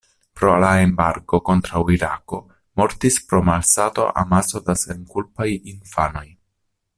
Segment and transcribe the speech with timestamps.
[0.39, 2.39] Pro la embargo kontraŭ Irako
[2.81, 6.27] mortis pro malsato amaso da senkulpaj infanoj.